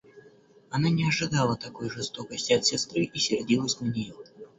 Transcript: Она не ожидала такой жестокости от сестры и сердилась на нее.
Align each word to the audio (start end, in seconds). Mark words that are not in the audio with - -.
Она 0.71 0.89
не 0.89 1.07
ожидала 1.07 1.55
такой 1.55 1.91
жестокости 1.91 2.53
от 2.53 2.65
сестры 2.65 3.03
и 3.03 3.19
сердилась 3.19 3.79
на 3.81 3.85
нее. 3.85 4.15